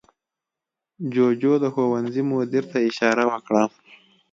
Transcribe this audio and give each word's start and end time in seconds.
جوجو 1.13 1.53
د 1.63 1.65
ښوونځي 1.73 2.23
مدیر 2.31 2.63
ته 2.71 2.77
اشاره 2.89 3.23
وکړه. 3.31 3.63